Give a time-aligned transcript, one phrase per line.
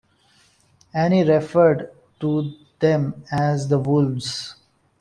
[0.95, 1.91] Annie referred
[2.21, 4.55] to them as "the wolves".